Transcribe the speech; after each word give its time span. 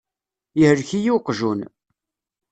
Yehlek-iyi 0.59 1.11
uqjun. 1.17 1.59